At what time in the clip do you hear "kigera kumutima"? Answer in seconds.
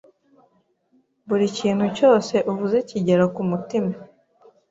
2.89-3.91